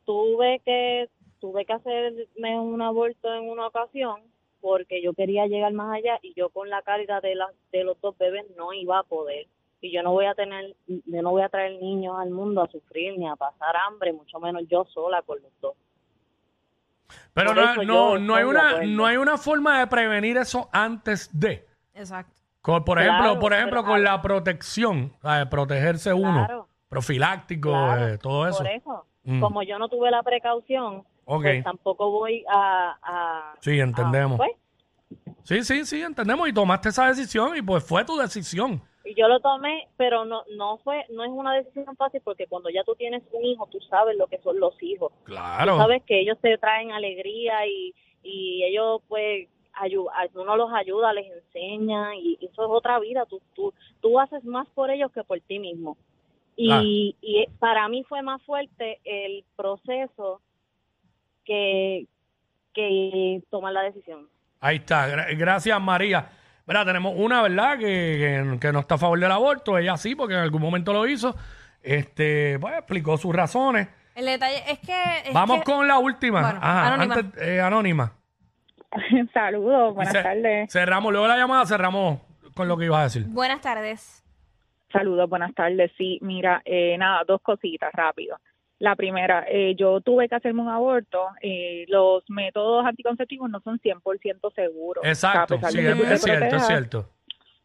tuve 0.04 0.60
que 0.64 1.08
tuve 1.40 1.64
que 1.64 1.72
hacerme 1.72 2.60
un 2.60 2.80
aborto 2.82 3.32
en 3.34 3.48
una 3.50 3.66
ocasión 3.66 4.20
porque 4.60 5.02
yo 5.02 5.12
quería 5.12 5.46
llegar 5.46 5.72
más 5.72 5.96
allá 5.96 6.18
y 6.22 6.34
yo 6.34 6.50
con 6.50 6.70
la 6.70 6.82
carga 6.82 7.20
de 7.20 7.34
las 7.34 7.50
de 7.72 7.82
los 7.84 8.00
dos 8.00 8.16
bebés 8.16 8.44
no 8.56 8.72
iba 8.72 8.98
a 9.00 9.02
poder 9.02 9.46
y 9.80 9.90
yo 9.92 10.02
no 10.04 10.12
voy 10.12 10.26
a 10.26 10.34
tener 10.34 10.76
yo 10.86 11.22
no 11.22 11.30
voy 11.30 11.42
a 11.42 11.48
traer 11.48 11.80
niños 11.82 12.16
al 12.18 12.30
mundo 12.30 12.62
a 12.62 12.68
sufrir 12.68 13.18
ni 13.18 13.26
a 13.28 13.34
pasar 13.34 13.74
hambre 13.88 14.12
mucho 14.12 14.38
menos 14.38 14.62
yo 14.68 14.84
sola 14.84 15.22
con 15.22 15.42
los 15.42 15.50
dos 15.60 15.74
Pero 17.34 17.54
Por 17.54 17.56
no, 17.56 17.84
no, 17.84 18.18
no 18.18 18.34
hay 18.36 18.44
una, 18.44 18.82
no 18.84 19.06
hay 19.06 19.16
una 19.16 19.36
forma 19.36 19.80
de 19.80 19.86
prevenir 19.86 20.36
eso 20.36 20.68
antes 20.72 21.28
de. 21.38 21.66
Exacto. 21.94 22.40
Con- 22.60 22.84
por 22.84 22.98
Claro, 22.98 23.12
ejemplo, 23.24 23.40
por 23.40 23.52
ejemplo, 23.52 23.84
con 23.84 24.04
la 24.04 24.22
protección, 24.22 25.12
¿sabes? 25.20 25.46
protegerse 25.48 26.12
uno, 26.12 26.44
Claro. 26.46 26.68
profiláctico, 26.88 27.70
Claro, 27.70 28.08
eh, 28.08 28.18
todo 28.18 28.46
eso. 28.46 28.58
por 28.58 28.66
eso 28.68 29.06
Mm. 29.24 29.40
como 29.40 29.62
yo 29.62 29.78
no 29.78 29.88
tuve 29.88 30.10
la 30.10 30.22
precaución 30.22 31.04
pues 31.24 31.62
tampoco 31.62 32.10
voy 32.10 32.44
a, 32.50 32.96
a 33.02 33.54
Sí, 33.60 33.78
entendemos. 33.78 34.34
a- 34.40 34.44
pues, 34.44 34.52
Sí, 35.44 35.62
sí, 35.64 35.84
sí, 35.84 36.00
entendemos. 36.02 36.48
Y 36.48 36.52
tomaste 36.52 36.88
esa 36.88 37.06
decisión 37.08 37.56
y 37.56 37.62
pues 37.62 37.84
fue 37.84 38.04
tu 38.04 38.16
decisión. 38.16 38.80
y 39.04 39.14
yo 39.14 39.26
lo 39.28 39.40
tomé 39.40 39.88
pero 39.96 40.24
no 40.24 40.42
no 40.56 40.78
fue 40.78 41.04
no 41.10 41.24
es 41.24 41.30
una 41.30 41.54
decisión 41.54 41.96
fácil 41.96 42.20
porque 42.24 42.46
cuando 42.46 42.70
ya 42.70 42.82
tú 42.84 42.94
tienes 42.94 43.22
un 43.32 43.44
hijo 43.44 43.66
tú 43.70 43.78
sabes 43.80 44.16
lo 44.16 44.26
que 44.28 44.38
son 44.38 44.58
los 44.60 44.80
hijos 44.82 45.12
Claro. 45.24 45.72
Tú 45.74 45.78
sabes 45.78 46.02
que 46.04 46.20
ellos 46.20 46.38
te 46.40 46.56
traen 46.58 46.92
alegría 46.92 47.66
y, 47.66 47.94
y 48.22 48.64
ellos 48.64 49.02
pues 49.08 49.48
uno 50.34 50.56
los 50.56 50.70
ayuda, 50.72 51.12
les 51.12 51.26
enseña 51.32 52.14
y 52.16 52.34
eso 52.42 52.62
es 52.62 52.68
otra 52.70 52.98
vida. 53.00 53.24
Tú, 53.26 53.40
tú, 53.54 53.72
tú 54.00 54.20
haces 54.20 54.44
más 54.44 54.68
por 54.70 54.90
ellos 54.90 55.10
que 55.12 55.24
por 55.24 55.40
ti 55.40 55.58
mismo. 55.58 55.96
Y, 56.64 56.70
Ah. 56.70 56.82
y 57.20 57.46
para 57.58 57.88
mí 57.88 58.04
fue 58.08 58.22
más 58.22 58.40
fuerte 58.42 59.00
el 59.04 59.44
proceso 59.56 60.40
que, 61.44 62.06
que 62.74 63.42
tomar 63.50 63.72
la 63.72 63.82
decisión. 63.82 64.28
Ahí 64.60 64.76
está. 64.76 65.08
Gra- 65.08 65.36
gracias, 65.36 65.80
María. 65.80 66.28
Mira, 66.66 66.84
tenemos 66.84 67.14
una, 67.16 67.42
¿verdad? 67.42 67.78
Que, 67.78 67.84
que, 68.52 68.58
que 68.60 68.72
no 68.72 68.80
está 68.80 68.94
a 68.94 68.98
favor 68.98 69.18
del 69.18 69.32
aborto. 69.32 69.76
Ella 69.76 69.96
sí, 69.96 70.14
porque 70.14 70.34
en 70.34 70.40
algún 70.40 70.62
momento 70.62 70.92
lo 70.92 71.06
hizo. 71.06 71.34
Este, 71.82 72.58
pues 72.60 72.74
explicó 72.78 73.18
sus 73.18 73.34
razones. 73.34 73.88
El 74.14 74.26
detalle 74.26 74.62
es 74.70 74.78
que. 74.78 74.94
es 75.26 75.32
Vamos 75.34 75.58
que- 75.58 75.64
con 75.64 75.88
la 75.88 75.98
última. 75.98 76.42
Bueno, 76.42 76.58
Ajá, 76.62 76.94
anónima. 76.94 77.14
antes, 77.16 77.42
eh, 77.42 77.60
anónima. 77.60 78.12
Saludos, 79.34 79.94
buenas 79.94 80.12
tardes. 80.12 80.70
Cerramos, 80.72 81.10
luego 81.12 81.26
la 81.26 81.36
llamada 81.36 81.66
cerramos 81.66 82.20
con 82.54 82.68
lo 82.68 82.76
que 82.76 82.84
ibas 82.84 83.00
a 83.00 83.04
decir. 83.04 83.24
Buenas 83.26 83.60
tardes. 83.62 84.21
Saludos, 84.92 85.28
buenas 85.28 85.54
tardes. 85.54 85.90
Sí, 85.96 86.18
mira, 86.20 86.62
eh, 86.64 86.96
nada, 86.98 87.24
dos 87.26 87.40
cositas 87.40 87.92
rápido. 87.92 88.36
La 88.78 88.96
primera, 88.96 89.46
eh, 89.48 89.74
yo 89.76 90.00
tuve 90.00 90.28
que 90.28 90.34
hacerme 90.34 90.62
un 90.62 90.68
aborto. 90.68 91.28
eh, 91.40 91.84
los 91.88 92.28
métodos 92.28 92.84
anticonceptivos 92.84 93.48
no 93.48 93.60
son 93.60 93.78
100% 93.78 94.50
seguros. 94.54 95.04
Exacto, 95.04 95.54
O 95.54 95.60
sea, 95.60 95.70
sí, 95.70 95.78
es, 95.78 96.22
cierto, 96.22 96.56
es 96.56 96.66
cierto. 96.66 97.08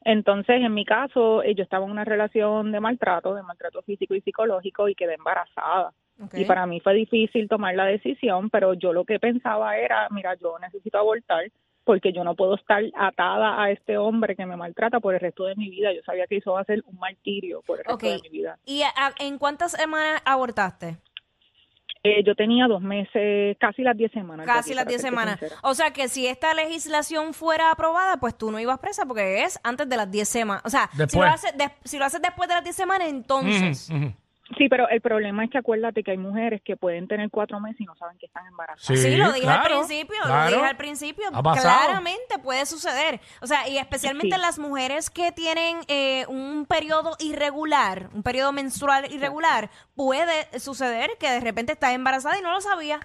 Entonces, 0.06 0.62
en 0.62 0.74
mi 0.74 0.86
caso, 0.86 1.44
eh, 1.44 1.54
yo 1.56 1.64
estaba 1.64 1.86
en 1.86 1.92
una 1.92 2.06
relación 2.06 2.72
de 2.72 2.80
maltrato, 2.80 3.34
de 3.34 3.44
maltrato 3.44 3.82
físico 3.82 4.16
y 4.16 4.22
psicológico 4.22 4.88
y 4.88 4.96
quedé 4.96 5.16
embarazada. 5.16 5.92
Y 6.34 6.46
para 6.46 6.66
mí 6.66 6.80
fue 6.80 6.94
difícil 6.94 7.48
tomar 7.50 7.76
la 7.76 7.86
decisión, 7.86 8.50
pero 8.50 8.74
yo 8.74 8.94
lo 8.94 9.04
que 9.04 9.20
pensaba 9.20 9.78
era, 9.78 10.08
mira, 10.10 10.36
yo 10.36 10.58
necesito 10.60 10.98
abortar 10.98 11.44
porque 11.88 12.14
yo 12.14 12.24
no 12.24 12.36
puedo 12.36 12.54
estar 12.56 12.84
atada 12.96 13.64
a 13.64 13.72
este 13.72 13.98
hombre 13.98 14.36
que 14.36 14.46
me 14.46 14.56
maltrata 14.58 15.00
por 15.00 15.16
el 15.16 15.20
resto 15.22 15.46
de 15.46 15.56
mi 15.56 15.70
vida. 15.70 15.92
Yo 15.94 16.02
sabía 16.06 16.28
que 16.28 16.38
eso 16.38 16.52
va 16.52 16.62
a 16.62 16.66
ser 16.66 16.84
un 16.86 17.00
martirio 17.00 17.62
por 17.66 17.80
el 17.80 17.86
resto 17.86 17.98
de 18.12 18.20
mi 18.22 18.30
vida. 18.30 18.60
¿Y 18.66 18.84
a- 18.84 18.90
a- 18.96 19.14
en 19.20 19.38
cuántas 19.40 19.72
semanas 19.72 20.22
abortaste? 20.26 20.98
Eh, 22.04 22.24
yo 22.24 22.36
tenía 22.36 22.68
dos 22.68 22.82
meses, 22.82 23.58
casi 23.60 23.82
las 23.82 23.98
diez 23.98 24.12
semanas. 24.12 24.46
Casi 24.46 24.74
las 24.74 24.84
para 24.84 24.90
10 24.90 25.02
serte 25.02 25.10
semanas. 25.12 25.40
sincera. 25.40 25.60
O 25.64 25.74
sea 25.74 25.92
que 25.92 26.08
si 26.08 26.28
esta 26.28 26.54
legislación 26.54 27.34
fuera 27.34 27.72
aprobada, 27.72 28.18
pues 28.18 28.38
tú 28.38 28.52
no 28.52 28.60
ibas 28.60 28.80
presa 28.80 29.06
porque 29.06 29.44
es 29.44 29.60
antes 29.64 29.90
de 29.90 29.98
las 29.98 30.10
10 30.12 30.28
semanas. 30.30 30.62
O 30.66 30.70
sea, 30.70 30.90
si 31.08 31.18
lo, 31.18 31.24
haces 31.26 31.58
des- 31.58 31.72
si 31.84 31.98
lo 31.98 32.06
haces 32.06 32.22
después 32.22 32.48
de 32.50 32.56
las 32.56 32.64
10 32.64 32.76
semanas, 32.76 33.08
entonces. 33.10 33.90
Sí, 34.58 34.70
pero 34.70 34.88
el 34.88 35.02
problema 35.02 35.44
es 35.44 35.50
que 35.50 35.58
acuérdate 35.58 36.04
que 36.04 36.12
hay 36.12 36.18
mujeres 36.18 36.62
que 36.62 36.78
pueden 36.78 37.08
tener 37.08 37.30
cuatro 37.30 37.60
meses 37.60 37.82
y 37.82 37.86
no 37.86 37.96
saben 37.96 38.18
que 38.18 38.28
están 38.28 38.46
embarazadas. 38.48 39.02
Sí, 39.02 39.16
lo 39.18 39.32
dije 39.34 39.48
al 39.50 39.64
principio, 39.64 40.16
lo 40.26 40.48
dije 40.48 40.66
al 40.66 40.78
principio. 40.78 41.26
Claramente 41.32 42.40
puede 42.42 42.66
suceder. 42.66 43.20
O 43.42 43.48
sea, 43.48 43.68
y 43.68 43.78
especialmente 43.78 44.36
Sí. 44.36 44.42
las 44.42 44.60
mujeres 44.60 45.10
que 45.10 45.32
tienen 45.32 45.78
eh, 45.88 46.26
un 46.28 46.66
periodo 46.66 47.12
irregular, 47.20 48.10
un 48.14 48.24
periodo 48.24 48.52
menstrual 48.54 49.12
irregular, 49.12 49.70
puede 49.96 50.60
suceder 50.60 51.10
que 51.20 51.30
de 51.30 51.40
repente 51.42 51.74
está 51.74 51.94
embarazada 51.94 52.40
y 52.40 52.42
no 52.42 52.52
lo 52.52 52.62
sabía. 52.62 53.00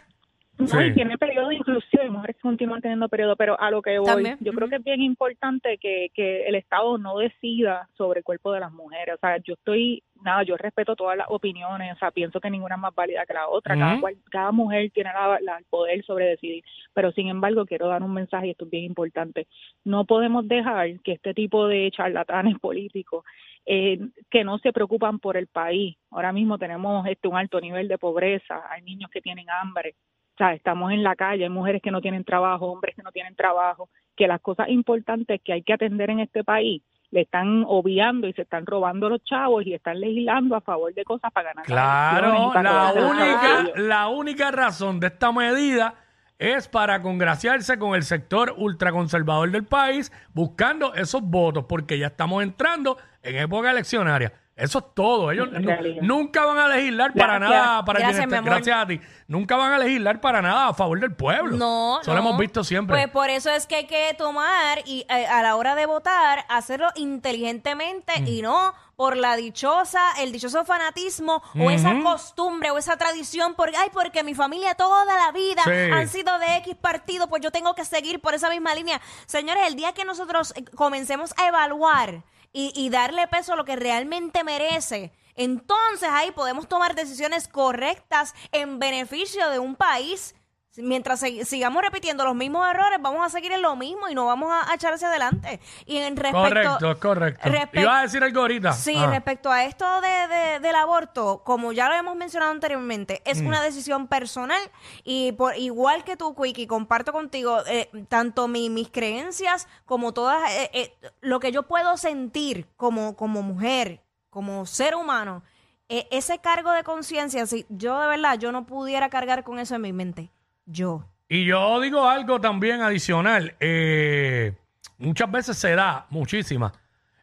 No, 0.58 0.84
y 0.84 0.92
tiene 0.92 1.16
periodo 1.18 1.50
inclusive, 1.50 2.02
hay 2.02 2.10
mujeres 2.10 2.36
que 2.36 2.42
continúan 2.42 2.80
teniendo 2.82 3.08
periodo, 3.08 3.36
pero 3.36 3.58
a 3.58 3.70
lo 3.70 3.80
que 3.82 3.98
voy, 3.98 4.06
También, 4.06 4.36
yo 4.40 4.52
creo 4.52 4.68
que 4.68 4.76
es 4.76 4.84
bien 4.84 5.00
importante 5.02 5.78
que, 5.78 6.08
que 6.14 6.46
el 6.46 6.54
Estado 6.54 6.98
no 6.98 7.16
decida 7.18 7.88
sobre 7.96 8.20
el 8.20 8.24
cuerpo 8.24 8.52
de 8.52 8.60
las 8.60 8.70
mujeres. 8.70 9.14
O 9.16 9.18
sea, 9.18 9.38
yo 9.38 9.54
estoy, 9.54 10.02
nada, 10.22 10.42
yo 10.42 10.56
respeto 10.56 10.94
todas 10.96 11.16
las 11.16 11.26
opiniones, 11.30 11.92
o 11.94 11.98
sea, 11.98 12.10
pienso 12.10 12.40
que 12.40 12.50
ninguna 12.50 12.74
es 12.76 12.80
más 12.80 12.94
válida 12.94 13.26
que 13.26 13.34
la 13.34 13.48
otra, 13.48 13.74
cada, 13.80 14.00
cual, 14.00 14.16
cada 14.30 14.52
mujer 14.52 14.90
tiene 14.92 15.10
la- 15.12 15.38
la- 15.40 15.58
el 15.58 15.64
poder 15.64 16.04
sobre 16.04 16.26
decidir, 16.26 16.64
pero 16.94 17.12
sin 17.12 17.28
embargo 17.28 17.66
quiero 17.66 17.88
dar 17.88 18.02
un 18.02 18.12
mensaje 18.14 18.46
y 18.46 18.50
esto 18.50 18.64
es 18.64 18.70
bien 18.70 18.84
importante. 18.84 19.46
No 19.84 20.04
podemos 20.04 20.46
dejar 20.48 21.00
que 21.00 21.12
este 21.12 21.34
tipo 21.34 21.66
de 21.68 21.90
charlatanes 21.90 22.58
políticos 22.58 23.24
eh, 23.64 24.00
que 24.28 24.42
no 24.42 24.58
se 24.58 24.72
preocupan 24.72 25.20
por 25.20 25.36
el 25.36 25.46
país. 25.46 25.96
Ahora 26.10 26.32
mismo 26.32 26.58
tenemos 26.58 27.06
este 27.06 27.28
un 27.28 27.36
alto 27.36 27.60
nivel 27.60 27.86
de 27.86 27.96
pobreza, 27.96 28.60
hay 28.68 28.82
niños 28.82 29.08
que 29.10 29.20
tienen 29.20 29.48
hambre, 29.50 29.94
o 30.34 30.36
sea, 30.38 30.52
estamos 30.54 30.90
en 30.92 31.02
la 31.04 31.14
calle, 31.14 31.44
hay 31.44 31.50
mujeres 31.50 31.80
que 31.80 31.92
no 31.92 32.00
tienen 32.00 32.24
trabajo, 32.24 32.66
hombres 32.66 32.96
que 32.96 33.02
no 33.02 33.12
tienen 33.12 33.36
trabajo, 33.36 33.88
que 34.16 34.26
las 34.26 34.40
cosas 34.40 34.68
importantes 34.68 35.40
que 35.44 35.52
hay 35.52 35.62
que 35.62 35.74
atender 35.74 36.10
en 36.10 36.18
este 36.20 36.42
país 36.42 36.82
le 37.12 37.20
están 37.20 37.64
obviando 37.68 38.26
y 38.26 38.32
se 38.32 38.42
están 38.42 38.66
robando 38.66 39.08
los 39.08 39.22
chavos 39.22 39.64
y 39.66 39.74
están 39.74 40.00
legislando 40.00 40.56
a 40.56 40.60
favor 40.62 40.92
de 40.92 41.04
cosas 41.04 41.30
para 41.30 41.50
ganar 41.50 41.66
Claro, 41.66 42.50
para 42.52 42.92
la 42.92 42.92
única, 42.92 43.80
la 43.80 44.08
única 44.08 44.50
razón 44.50 44.98
de 44.98 45.08
esta 45.08 45.30
medida 45.30 45.94
es 46.38 46.68
para 46.68 47.02
congraciarse 47.02 47.78
con 47.78 47.94
el 47.94 48.02
sector 48.02 48.54
ultraconservador 48.56 49.50
del 49.50 49.64
país, 49.64 50.10
buscando 50.32 50.94
esos 50.94 51.22
votos, 51.22 51.66
porque 51.68 51.98
ya 51.98 52.08
estamos 52.08 52.42
entrando 52.42 52.96
en 53.22 53.36
época 53.36 53.70
eleccionaria. 53.70 54.32
Eso 54.62 54.78
es 54.78 54.84
todo. 54.94 55.30
Ellos 55.32 55.48
En 55.52 55.62
nu- 55.62 55.68
realidad. 55.68 56.02
nunca 56.02 56.44
van 56.44 56.58
a 56.58 56.68
legislar 56.68 57.12
para 57.14 57.38
Gracias. 57.38 57.60
nada, 57.66 57.84
para 57.84 57.98
Gracias, 57.98 58.16
quienes 58.20 58.26
mi 58.28 58.32
te- 58.32 58.38
amor. 58.38 58.50
gracias 58.50 58.76
a 58.78 58.86
ti. 58.86 59.00
Nunca 59.28 59.56
van 59.56 59.72
a 59.72 59.78
legislar 59.78 60.20
para 60.20 60.40
nada 60.42 60.68
a 60.68 60.74
favor 60.74 61.00
del 61.00 61.14
pueblo. 61.14 61.56
No, 61.56 62.00
Eso 62.00 62.10
lo 62.14 62.20
no. 62.22 62.28
hemos 62.28 62.38
visto 62.40 62.62
siempre. 62.64 62.96
Pues 62.96 63.08
por 63.08 63.30
eso 63.30 63.50
es 63.50 63.66
que 63.66 63.76
hay 63.76 63.86
que 63.86 64.14
tomar 64.16 64.78
y 64.84 65.04
eh, 65.08 65.26
a 65.26 65.42
la 65.42 65.56
hora 65.56 65.74
de 65.74 65.86
votar, 65.86 66.44
hacerlo 66.48 66.88
inteligentemente 66.96 68.20
Mm. 68.20 68.26
y 68.26 68.42
no 68.42 68.74
por 68.96 69.16
la 69.16 69.34
dichosa, 69.36 70.00
el 70.20 70.30
dichoso 70.32 70.64
fanatismo 70.64 71.42
o 71.58 71.70
esa 71.70 71.92
costumbre 72.02 72.70
o 72.70 72.78
esa 72.78 72.96
tradición, 72.96 73.54
porque, 73.56 73.76
ay, 73.76 73.88
porque 73.92 74.22
mi 74.22 74.34
familia 74.34 74.74
toda 74.74 75.04
la 75.04 75.32
vida 75.32 75.62
Sí. 75.64 75.90
han 75.92 76.08
sido 76.08 76.38
de 76.38 76.56
X 76.58 76.76
partido, 76.76 77.26
pues 77.26 77.42
yo 77.42 77.50
tengo 77.50 77.74
que 77.74 77.84
seguir 77.84 78.20
por 78.20 78.34
esa 78.34 78.48
misma 78.48 78.74
línea. 78.74 79.00
Señores, 79.26 79.64
el 79.66 79.74
día 79.74 79.92
que 79.92 80.04
nosotros 80.04 80.52
eh, 80.56 80.64
comencemos 80.76 81.34
a 81.36 81.48
evaluar 81.48 82.22
y, 82.52 82.72
y 82.74 82.90
darle 82.90 83.26
peso 83.28 83.52
a 83.52 83.56
lo 83.56 83.64
que 83.64 83.76
realmente 83.76 84.44
merece, 84.44 85.12
entonces 85.34 86.08
ahí 86.10 86.30
podemos 86.30 86.68
tomar 86.68 86.94
decisiones 86.94 87.48
correctas 87.48 88.34
en 88.52 88.78
beneficio 88.78 89.48
de 89.50 89.58
un 89.58 89.76
país. 89.76 90.34
Mientras 90.76 91.20
sigamos 91.44 91.82
repitiendo 91.82 92.24
los 92.24 92.34
mismos 92.34 92.66
errores, 92.70 92.98
vamos 93.02 93.24
a 93.26 93.28
seguir 93.28 93.52
en 93.52 93.60
lo 93.60 93.76
mismo 93.76 94.08
y 94.08 94.14
no 94.14 94.24
vamos 94.24 94.50
a, 94.50 94.70
a 94.70 94.74
echar 94.74 94.94
hacia 94.94 95.08
adelante. 95.08 95.60
Y 95.84 95.98
en 95.98 96.16
respecto, 96.16 96.78
correcto, 96.78 96.98
correcto. 96.98 97.48
respect- 97.50 97.82
Ibas 97.82 97.98
a 97.98 98.02
decir 98.02 98.24
algo 98.24 98.40
ahorita. 98.40 98.72
Sí, 98.72 98.94
Ah. 98.96 99.10
respecto 99.10 99.50
a 99.50 99.64
esto 99.64 99.84
de, 100.00 100.08
de- 100.28 100.60
del 100.60 100.74
aborto, 100.74 101.42
como 101.44 101.72
ya 101.72 101.88
lo 101.90 101.94
hemos 101.94 102.16
mencionado 102.16 102.52
anteriormente, 102.52 103.20
es 103.26 103.42
Mm. 103.42 103.46
una 103.48 103.62
decisión 103.62 104.06
personal 104.08 104.60
y 105.04 105.32
por 105.32 105.56
igual 105.58 106.04
que 106.04 106.16
tú, 106.16 106.34
Quickie, 106.34 106.66
comparto 106.66 107.12
contigo 107.12 107.58
eh, 107.66 107.90
tanto 108.08 108.48
mi- 108.48 108.70
mis 108.70 108.88
creencias 108.88 109.68
como 109.84 110.12
todas 110.14 110.50
eh, 110.52 110.70
eh, 110.72 110.94
lo 111.20 111.38
que 111.38 111.52
yo 111.52 111.64
puedo 111.64 111.98
sentir 111.98 112.66
como, 112.76 113.14
como 113.14 113.42
mujer, 113.42 114.02
como 114.30 114.64
ser 114.64 114.94
humano. 114.94 115.42
eh, 115.88 116.08
ese 116.10 116.38
cargo 116.38 116.72
de 116.72 116.82
conciencia, 116.84 117.44
si 117.44 117.66
yo 117.68 118.00
de 118.00 118.06
verdad, 118.06 118.38
yo 118.38 118.50
no 118.52 118.64
pudiera 118.64 119.10
cargar 119.10 119.44
con 119.44 119.58
eso 119.58 119.74
en 119.74 119.82
mi 119.82 119.92
mente. 119.92 120.30
Yo. 120.66 121.04
Y 121.28 121.44
yo 121.46 121.80
digo 121.80 122.08
algo 122.08 122.40
también 122.40 122.82
adicional. 122.82 123.54
eh, 123.60 124.54
muchas 124.98 125.30
veces 125.30 125.56
se 125.56 125.74
da, 125.74 126.06
muchísimas, 126.10 126.72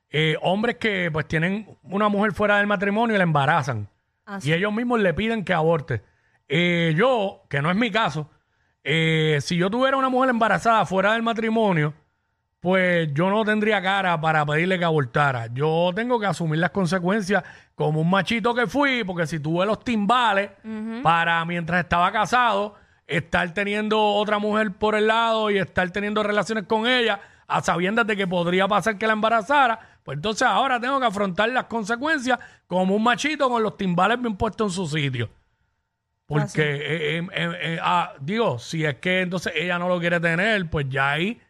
eh, 0.09 0.35
hombres 0.41 0.77
que 0.77 1.09
pues 1.11 1.27
tienen 1.27 1.77
una 1.83 2.09
mujer 2.09 2.33
fuera 2.33 2.57
del 2.57 2.67
matrimonio 2.67 3.15
y 3.15 3.17
la 3.17 3.23
embarazan. 3.23 3.87
Ah, 4.25 4.39
Y 4.43 4.51
ellos 4.53 4.73
mismos 4.73 4.99
le 4.99 5.13
piden 5.13 5.43
que 5.45 5.53
aborte. 5.53 6.01
Eh, 6.47 6.93
yo, 6.97 7.43
que 7.49 7.61
no 7.61 7.69
es 7.69 7.77
mi 7.77 7.91
caso, 7.91 8.29
eh, 8.83 9.37
si 9.41 9.55
yo 9.57 9.69
tuviera 9.69 9.97
una 9.97 10.09
mujer 10.09 10.29
embarazada 10.31 10.85
fuera 10.85 11.13
del 11.13 11.21
matrimonio, 11.21 11.93
pues 12.59 13.13
yo 13.13 13.29
no 13.29 13.45
tendría 13.45 13.81
cara 13.81 14.19
para 14.19 14.45
pedirle 14.45 14.77
que 14.79 14.85
abortara. 14.85 15.47
Yo 15.53 15.91
tengo 15.95 16.19
que 16.19 16.25
asumir 16.25 16.59
las 16.59 16.71
consecuencias 16.71 17.43
como 17.75 18.01
un 18.01 18.09
machito 18.09 18.53
que 18.53 18.67
fui, 18.67 19.03
porque 19.05 19.25
si 19.27 19.39
tuve 19.39 19.65
los 19.65 19.83
timbales 19.83 20.49
para 21.01 21.45
mientras 21.45 21.81
estaba 21.83 22.11
casado, 22.11 22.75
estar 23.09 23.53
teniendo 23.53 23.99
otra 23.99 24.39
mujer 24.39 24.71
por 24.71 24.95
el 24.95 25.07
lado 25.07 25.49
y 25.49 25.57
estar 25.57 25.89
teniendo 25.91 26.23
relaciones 26.23 26.65
con 26.65 26.87
ella, 26.87 27.19
a 27.47 27.61
sabiendas 27.61 28.05
de 28.05 28.15
que 28.15 28.27
podría 28.27 28.67
pasar 28.67 28.97
que 28.97 29.07
la 29.07 29.13
embarazara, 29.13 29.79
pues 30.03 30.17
entonces 30.17 30.47
ahora 30.47 30.79
tengo 30.79 30.99
que 30.99 31.07
afrontar 31.07 31.49
las 31.49 31.65
consecuencias 31.65 32.39
como 32.67 32.95
un 32.95 33.03
machito 33.03 33.49
con 33.49 33.63
los 33.63 33.75
timbales 33.75 34.21
bien 34.21 34.37
puestos 34.37 34.71
en 34.71 34.75
su 34.75 34.87
sitio. 34.87 35.29
Porque, 36.27 36.61
eh, 36.61 37.17
eh, 37.17 37.27
eh, 37.33 37.51
eh, 37.61 37.79
ah, 37.81 38.13
digo, 38.21 38.59
si 38.59 38.85
es 38.85 38.95
que 38.95 39.21
entonces 39.21 39.51
ella 39.55 39.79
no 39.79 39.89
lo 39.89 39.99
quiere 39.99 40.19
tener, 40.19 40.69
pues 40.69 40.85
ya 40.87 41.13
ahí 41.13 41.41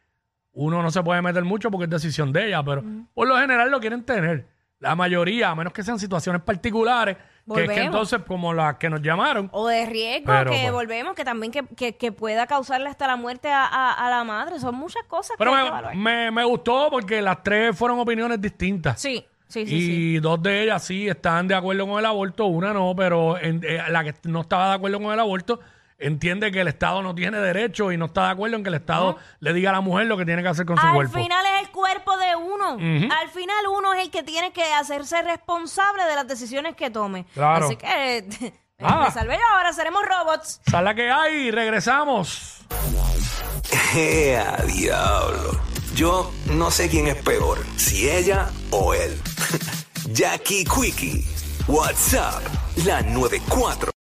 uno 0.54 0.82
no 0.82 0.90
se 0.90 1.04
puede 1.04 1.22
meter 1.22 1.44
mucho 1.44 1.70
porque 1.70 1.84
es 1.84 1.90
decisión 1.90 2.32
de 2.32 2.48
ella, 2.48 2.64
pero 2.64 2.82
por 3.14 3.28
lo 3.28 3.38
general 3.38 3.70
lo 3.70 3.82
quieren 3.82 4.04
tener. 4.04 4.48
La 4.80 4.96
mayoría, 4.96 5.50
a 5.50 5.56
menos 5.56 5.74
que 5.74 5.84
sean 5.84 6.00
situaciones 6.00 6.42
particulares, 6.42 7.18
que 7.56 7.64
es 7.66 7.70
que 7.72 7.84
entonces, 7.84 8.22
como 8.28 8.54
las 8.54 8.76
que 8.78 8.90
nos 8.90 9.02
llamaron, 9.02 9.50
O 9.54 9.68
de 9.68 9.86
riesgo, 9.86 10.26
Pero, 10.28 10.52
que 10.52 10.58
pues. 10.62 10.72
volvemos, 10.72 11.16
que 11.16 11.24
también 11.26 11.52
que, 11.52 11.64
que, 11.76 11.96
que 11.96 12.12
pueda 12.12 12.48
causarle 12.48 12.90
hasta 12.90 13.08
la 13.08 13.16
muerte 13.16 13.50
a, 13.52 13.66
a- 13.66 13.94
a 13.94 14.10
la 14.10 14.24
madre. 14.24 14.60
Son 14.60 14.76
muchas 14.76 15.04
cosas 15.04 15.36
pero 15.38 15.52
que 15.52 15.58
hay 15.58 15.64
que 15.66 15.72
me, 15.72 15.78
evaluar. 15.80 15.96
me, 15.96 16.32
me 16.32 16.44
gustó 16.44 16.88
porque 16.92 17.22
las 17.22 17.42
tres 17.44 17.78
fueron 17.78 18.00
opiniones 18.00 18.40
distintas. 18.42 19.00
Sí, 19.02 19.26
sí, 19.48 19.66
sí, 19.66 19.76
y 19.76 19.82
sí. 20.16 20.20
dos 20.20 20.42
de 20.44 20.64
ellas 20.64 20.84
sí 20.84 21.08
estaban 21.08 21.48
de 21.48 21.56
acuerdo 21.56 21.88
con 21.88 22.00
el 22.00 22.06
aborto, 22.06 22.46
una 22.46 22.74
no, 22.74 22.94
pero 22.96 23.38
en- 23.38 23.62
eh, 23.64 23.82
la 23.90 24.04
que 24.04 24.14
no 24.24 24.42
estaba 24.42 24.70
de 24.70 24.76
acuerdo 24.76 25.00
con 25.02 25.12
el 25.14 25.20
aborto 25.20 25.60
entiende 26.00 26.52
que 26.52 26.62
el 26.62 26.68
Estado 26.68 27.02
no 27.02 27.14
tiene 27.14 27.38
derecho 27.40 27.92
y 27.92 27.98
no 27.98 28.06
está 28.06 28.26
de 28.26 28.32
acuerdo 28.32 28.56
en 28.58 28.64
que 28.64 28.70
el 28.70 28.76
Estado 28.76 29.18
le 29.40 29.54
diga 29.54 29.70
a 29.70 29.74
la 29.74 29.82
mujer 29.82 30.08
lo 30.08 30.18
que 30.18 30.26
tiene 30.26 30.42
que 30.42 30.48
hacer 30.50 30.66
con 30.66 30.78
su 30.78 30.86
Al 30.86 30.94
cuerpo. 30.94 31.18
final 31.20 31.46
es 31.56 31.68
el 31.68 31.72
cuerpo 31.72 32.18
de 32.18 32.36
uno. 32.36 32.74
Ujú. 32.76 33.14
Al 33.14 33.30
final 33.30 33.68
uno 33.78 33.94
es 33.94 34.04
el 34.06 34.12
que 34.12 34.24
tiene 34.24 34.52
que 34.54 34.64
hacerse 34.74 35.22
responsable 35.22 36.04
de 36.06 36.16
las 36.16 36.28
decisiones 36.28 36.76
que 36.76 36.90
tome. 36.90 37.26
Claro. 37.34 37.66
Así 37.66 37.76
que 37.76 38.54
Ah. 38.82 39.04
me 39.06 39.12
salvé 39.12 39.34
yo, 39.36 39.58
ahora 39.58 39.74
seremos 39.74 40.02
robots. 40.06 40.62
Sal 40.72 40.86
la 40.86 40.96
que 40.96 41.12
hay, 41.12 41.52
regresamos. 41.52 42.62
¡Ea, 43.96 44.56
diablo! 44.68 45.60
Yo 45.96 46.32
no 46.46 46.72
sé 46.72 46.88
quién 46.90 47.08
es 47.08 47.16
peor, 47.16 47.58
si 47.76 48.10
ella 48.10 48.50
o 48.72 48.94
él. 48.94 49.20
Jackie 50.14 50.64
Quickie, 50.64 51.26
WhatsApp, 51.68 52.42
la 52.86 53.02
94. 53.02 53.92